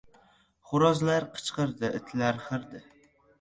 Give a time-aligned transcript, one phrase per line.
[0.71, 1.93] Xo‘rozlar qichqirdi.
[2.01, 2.83] Itlar hurdi.